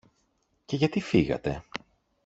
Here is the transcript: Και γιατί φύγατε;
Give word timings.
Και 0.65 0.75
γιατί 0.75 0.99
φύγατε; 1.01 1.63